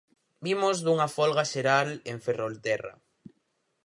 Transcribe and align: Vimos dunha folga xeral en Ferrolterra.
Vimos 0.45 0.77
dunha 0.85 1.07
folga 1.17 1.43
xeral 1.53 1.89
en 2.11 2.17
Ferrolterra. 2.25 2.93